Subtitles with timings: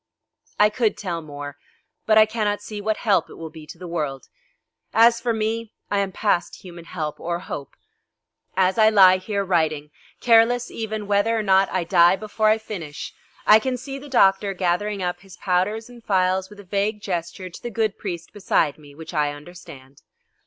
[0.59, 1.59] I could tell more,
[2.07, 4.29] but I cannot see what help it will be to the world.
[4.95, 7.75] As for me, I am past human help or hope.
[8.57, 13.13] As I lie here, writing, careless even whether or not I die before I finish,
[13.45, 17.51] I can see the doctor gathering up his powders and phials with a vague gesture
[17.51, 20.01] to the good priest beside me, which I understand.